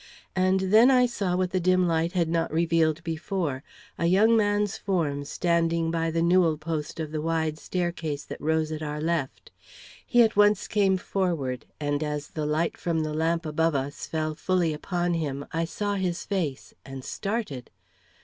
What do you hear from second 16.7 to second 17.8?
and started.